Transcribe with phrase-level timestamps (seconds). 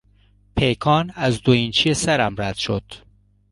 [0.55, 2.83] پیکان از دو اینچی سرم رد شد.